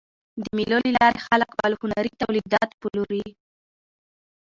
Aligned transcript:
د 0.43 0.45
مېلو 0.57 0.77
له 0.85 0.91
لاري 0.97 1.19
خلک 1.27 1.47
خپل 1.55 1.71
هنري 1.81 2.11
تولیدات 2.21 2.69
پلوري. 2.79 3.25